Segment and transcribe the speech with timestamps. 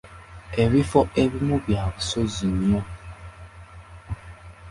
[0.63, 2.81] Ebifo ebimu bya busozi nnyo.